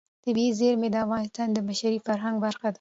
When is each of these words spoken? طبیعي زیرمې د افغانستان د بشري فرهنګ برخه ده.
طبیعي 0.23 0.51
زیرمې 0.59 0.89
د 0.91 0.95
افغانستان 1.05 1.47
د 1.53 1.57
بشري 1.67 1.99
فرهنګ 2.05 2.35
برخه 2.45 2.63
ده. 2.67 2.69